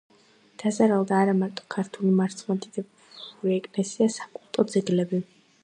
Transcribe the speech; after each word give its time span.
დაზარალდა 0.61 1.19
არა 1.25 1.35
მარტო 1.41 1.67
ქართული 1.75 2.15
მართლმადიდებლური 2.21 3.55
ეკლესია, 3.61 4.11
საკულტო 4.19 4.69
ძეგლები. 4.75 5.25